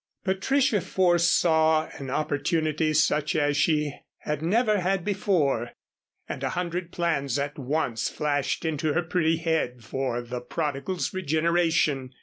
[0.23, 5.73] Patricia foresaw an opportunity such as she had never had before,
[6.27, 12.15] and a hundred plans at once flashed into her pretty head for the prodigal's regeneration.